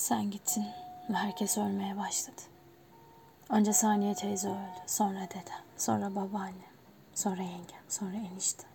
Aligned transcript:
Sen 0.00 0.30
gittin 0.30 0.66
ve 1.10 1.14
herkes 1.14 1.58
ölmeye 1.58 1.96
başladı. 1.96 2.40
Önce 3.50 3.72
Saniye 3.72 4.14
teyze 4.14 4.48
öldü, 4.48 4.80
sonra 4.86 5.20
dedem, 5.30 5.62
sonra 5.76 6.14
babaannem, 6.14 6.72
sonra 7.14 7.42
yengem, 7.42 7.82
sonra 7.88 8.16
eniştem. 8.16 8.70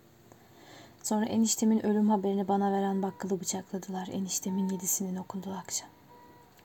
Sonra 1.02 1.24
eniştemin 1.24 1.86
ölüm 1.86 2.10
haberini 2.10 2.48
bana 2.48 2.72
veren 2.72 3.02
bakkalı 3.02 3.40
bıçakladılar. 3.40 4.08
Eniştemin 4.08 4.68
yedisinin 4.68 5.16
okunduğu 5.16 5.54
akşam. 5.54 5.88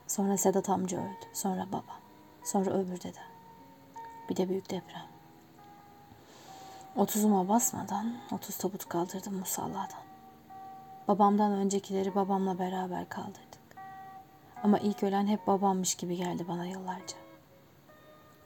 Sonra 0.06 0.36
Sedat 0.36 0.68
amca 0.68 0.98
öldü, 0.98 1.26
sonra 1.32 1.66
babam, 1.68 2.00
sonra 2.44 2.70
öbür 2.70 3.00
dedem. 3.00 3.30
Bir 4.30 4.36
de 4.36 4.48
büyük 4.48 4.70
deprem. 4.70 5.06
Otuzuma 6.96 7.48
basmadan 7.48 8.14
otuz 8.32 8.56
tabut 8.56 8.88
kaldırdım 8.88 9.34
musalladan. 9.34 10.02
Babamdan 11.08 11.52
öncekileri 11.52 12.14
babamla 12.14 12.58
beraber 12.58 13.08
kaldırdık. 13.08 13.51
Ama 14.62 14.78
ilk 14.78 15.02
ölen 15.02 15.26
hep 15.26 15.46
babammış 15.46 15.94
gibi 15.94 16.16
geldi 16.16 16.48
bana 16.48 16.66
yıllarca. 16.66 17.16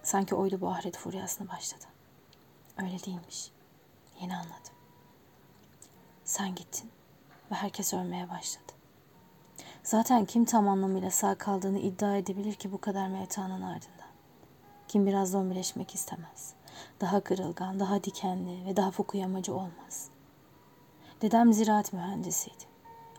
Sanki 0.03 0.35
oydu 0.35 0.61
bu 0.61 0.69
ahiret 0.69 0.97
furyasına 0.97 1.49
başladı. 1.49 1.85
Öyle 2.83 3.05
değilmiş. 3.07 3.51
Yeni 4.21 4.37
anladım. 4.37 4.75
Sen 6.25 6.55
gittin 6.55 6.91
ve 7.51 7.55
herkes 7.55 7.95
ölmeye 7.95 8.31
başladı. 8.31 8.73
Zaten 9.83 10.25
kim 10.25 10.45
tam 10.45 10.69
anlamıyla 10.69 11.11
sağ 11.11 11.35
kaldığını 11.35 11.79
iddia 11.79 12.17
edebilir 12.17 12.55
ki 12.55 12.73
bu 12.73 12.81
kadar 12.81 13.09
mevtanın 13.09 13.63
ardından? 13.63 14.11
Kim 14.89 15.07
biraz 15.07 15.31
zombileşmek 15.31 15.95
istemez. 15.95 16.55
Daha 17.01 17.21
kırılgan, 17.21 17.81
daha 17.81 18.05
dikenli 18.05 18.67
ve 18.67 18.77
daha 18.77 18.91
fukuyamacı 18.91 19.55
olmaz. 19.55 20.09
Dedem 21.23 21.53
ziraat 21.53 21.93
mühendisiydi. 21.93 22.65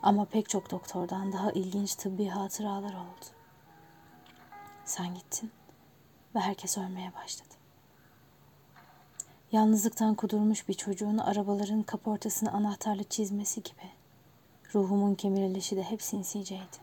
Ama 0.07 0.25
pek 0.25 0.49
çok 0.49 0.71
doktordan 0.71 1.33
daha 1.33 1.51
ilginç 1.51 1.95
tıbbi 1.95 2.27
hatıralar 2.27 2.93
oldu. 2.93 3.25
Sen 4.85 5.15
gittin 5.15 5.51
ve 6.35 6.39
herkes 6.39 6.77
ölmeye 6.77 7.13
başladı. 7.13 7.53
Yalnızlıktan 9.51 10.15
kudurmuş 10.15 10.67
bir 10.67 10.73
çocuğun 10.73 11.17
arabaların 11.17 11.83
kaportasını 11.83 12.51
anahtarla 12.51 13.03
çizmesi 13.03 13.63
gibi. 13.63 13.89
Ruhumun 14.75 15.15
kemirilişi 15.15 15.75
de 15.75 15.83
hep 15.83 16.01
sinsiceydi. 16.01 16.77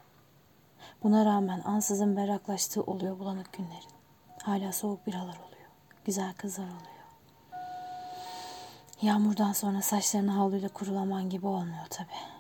Buna 1.03 1.25
rağmen 1.25 1.61
ansızın 1.61 2.17
berraklaştığı 2.17 2.83
oluyor 2.83 3.19
bulanık 3.19 3.53
günlerin. 3.53 3.95
Hala 4.43 4.73
soğuk 4.73 5.07
biralar 5.07 5.39
oluyor. 5.39 5.71
Güzel 6.05 6.35
kızlar 6.35 6.67
oluyor. 6.67 7.05
Yağmurdan 9.03 9.53
sonra 9.53 9.83
saçlarını 9.83 10.31
havluyla 10.31 10.69
kurulaman 10.69 11.31
gibi 11.31 11.47
olmuyor 11.47 11.87
tabii. 11.91 12.34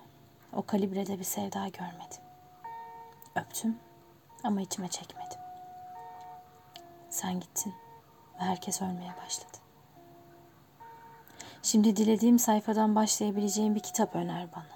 O 0.56 0.62
kalibrede 0.62 1.18
bir 1.18 1.24
sevda 1.24 1.68
görmedim. 1.68 2.22
Öptüm 3.36 3.78
ama 4.44 4.60
içime 4.60 4.88
çekmedim. 4.88 5.38
Sen 7.10 7.40
gittin 7.40 7.74
ve 8.40 8.44
herkes 8.44 8.82
ölmeye 8.82 9.14
başladı. 9.24 9.58
Şimdi 11.62 11.96
dilediğim 11.96 12.38
sayfadan 12.38 12.94
başlayabileceğim 12.94 13.74
bir 13.74 13.80
kitap 13.80 14.16
öner 14.16 14.48
bana. 14.56 14.74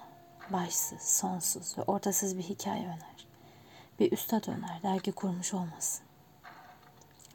Başsız, 0.49 1.01
sonsuz 1.01 1.77
ve 1.77 1.83
ortasız 1.83 2.37
bir 2.37 2.43
hikaye 2.43 2.85
öner. 2.85 3.27
Bir 3.99 4.11
üstad 4.11 4.47
öner, 4.47 4.83
dergi 4.83 5.11
kurmuş 5.11 5.53
olmasın. 5.53 6.05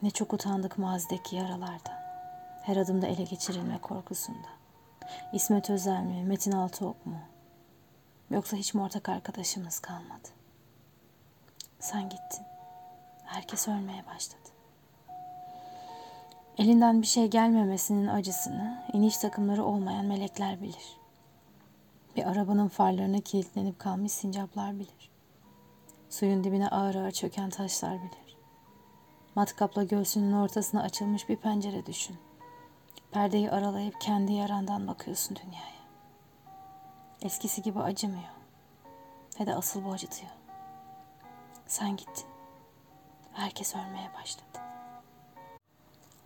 Ne 0.03 0.11
çok 0.11 0.33
utandık 0.33 0.79
mazideki 0.79 1.37
yaralardan. 1.37 2.05
Her 2.63 2.77
adımda 2.77 3.07
ele 3.07 3.23
geçirilme 3.23 3.79
korkusunda. 3.79 4.49
İsmet 5.33 5.71
Özel 5.71 6.01
mi, 6.01 6.25
Metin 6.25 6.53
Altıok 6.53 7.07
mu? 7.07 7.19
Yoksa 8.31 8.57
hiç 8.57 8.75
mi 8.75 8.83
ortak 8.83 9.09
arkadaşımız 9.09 9.79
kalmadı? 9.79 10.29
Sen 11.81 12.03
gittin. 12.03 12.47
Herkes 13.25 13.69
ölmeye 13.69 14.07
başladı. 14.07 14.49
Elinden 16.59 17.03
bir 17.03 17.07
şey 17.07 17.27
gelmemesinin 17.29 18.07
acısını 18.07 18.85
iniş 18.93 19.17
takımları 19.17 19.65
olmayan 19.65 20.05
melekler 20.05 20.63
bilir. 20.63 20.97
Bir 22.17 22.31
arabanın 22.31 22.69
farlarına 22.69 23.21
kilitlenip 23.21 23.79
kalmış 23.79 24.13
sincaplar 24.13 24.75
bilir. 24.75 25.11
Suyun 26.11 26.45
dibine 26.45 26.69
ağır 26.69 26.95
ağır 26.95 27.11
çöken 27.11 27.51
taşlar 27.51 27.99
bilir. 27.99 28.37
Matkapla 29.35 29.85
göğsünün 29.85 30.33
ortasına 30.33 30.83
açılmış 30.83 31.29
bir 31.29 31.37
pencere 31.37 31.87
düşün. 31.87 32.17
Perdeyi 33.11 33.51
aralayıp 33.51 34.01
kendi 34.01 34.33
yarandan 34.33 34.87
bakıyorsun 34.87 35.37
dünyaya. 35.37 35.84
Eskisi 37.25 37.63
gibi 37.63 37.81
acımıyor. 37.81 38.29
Ve 39.41 39.47
de 39.47 39.55
asıl 39.55 39.85
bu 39.85 39.93
acıtıyor. 39.93 40.31
Sen 41.67 41.97
gittin. 41.97 42.27
Herkes 43.33 43.75
ölmeye 43.75 44.11
başladı. 44.15 44.45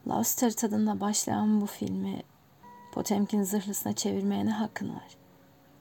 Love 0.09 0.25
Story 0.25 0.53
tadında 0.53 1.01
başlayan 1.01 1.61
bu 1.61 1.67
filmi 1.67 2.23
Potemkin 2.93 3.43
zırhlısına 3.43 3.93
çevirmeye 3.93 4.47
ne 4.47 4.51
hakkın 4.51 4.89
var? 4.89 5.17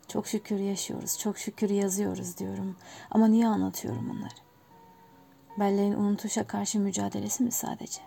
Çok 0.07 0.27
şükür 0.27 0.59
yaşıyoruz, 0.59 1.19
çok 1.19 1.37
şükür 1.37 1.69
yazıyoruz 1.69 2.37
diyorum. 2.37 2.75
Ama 3.11 3.27
niye 3.27 3.47
anlatıyorum 3.47 4.09
bunları? 4.09 4.35
Belleğin 5.59 5.93
unutuşa 5.93 6.47
karşı 6.47 6.79
mücadelesi 6.79 7.43
mi 7.43 7.51
sadece? 7.51 8.01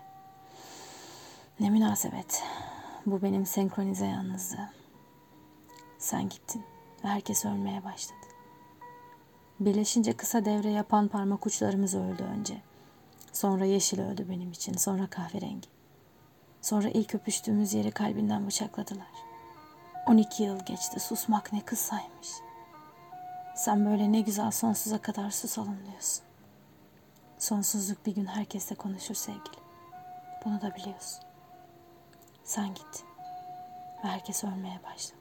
Ne 1.60 1.70
münasebet. 1.70 2.42
Bu 3.06 3.22
benim 3.22 3.46
senkronize 3.46 4.06
yalnızlığım. 4.06 4.68
Sen 5.98 6.28
gittin 6.28 6.64
herkes 7.08 7.44
ölmeye 7.44 7.84
başladı. 7.84 8.26
Birleşince 9.60 10.12
kısa 10.12 10.44
devre 10.44 10.70
yapan 10.70 11.08
parmak 11.08 11.46
uçlarımız 11.46 11.94
öldü 11.94 12.22
önce. 12.22 12.62
Sonra 13.32 13.64
yeşil 13.64 14.00
öldü 14.00 14.26
benim 14.28 14.52
için, 14.52 14.72
sonra 14.72 15.06
kahverengi. 15.06 15.68
Sonra 16.62 16.88
ilk 16.88 17.14
öpüştüğümüz 17.14 17.74
yeri 17.74 17.90
kalbinden 17.90 18.46
bıçakladılar. 18.46 19.30
12 20.06 20.42
yıl 20.42 20.58
geçti, 20.58 21.00
susmak 21.00 21.52
ne 21.52 21.60
kısaymış. 21.60 22.28
Sen 23.56 23.86
böyle 23.86 24.12
ne 24.12 24.20
güzel 24.20 24.50
sonsuza 24.50 24.98
kadar 24.98 25.30
susalım 25.30 25.78
diyorsun. 25.86 26.24
Sonsuzluk 27.38 28.06
bir 28.06 28.14
gün 28.14 28.26
herkesle 28.26 28.76
konuşur 28.76 29.14
sevgili. 29.14 29.60
Bunu 30.44 30.60
da 30.60 30.74
biliyorsun. 30.74 31.20
Sen 32.44 32.68
git 32.68 33.04
ve 34.04 34.08
herkes 34.08 34.44
ölmeye 34.44 34.80
başladı. 34.82 35.19